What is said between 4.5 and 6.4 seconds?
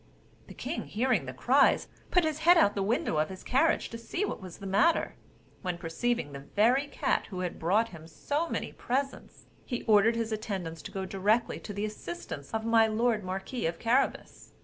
the matter: when, perceiving the